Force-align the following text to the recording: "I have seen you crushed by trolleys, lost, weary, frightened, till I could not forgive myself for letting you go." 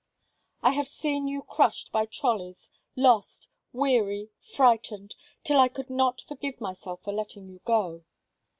"I 0.63 0.71
have 0.71 0.87
seen 0.87 1.27
you 1.27 1.43
crushed 1.43 1.91
by 1.91 2.07
trolleys, 2.07 2.71
lost, 2.95 3.49
weary, 3.71 4.31
frightened, 4.39 5.13
till 5.43 5.59
I 5.59 5.67
could 5.67 5.91
not 5.91 6.21
forgive 6.21 6.59
myself 6.59 7.03
for 7.03 7.13
letting 7.13 7.47
you 7.47 7.59
go." 7.65 8.03